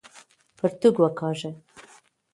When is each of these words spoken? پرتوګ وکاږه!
پرتوګ 0.57 0.95
وکاږه! 1.01 1.51